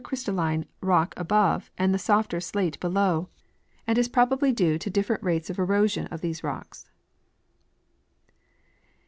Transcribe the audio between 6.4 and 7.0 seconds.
rocks.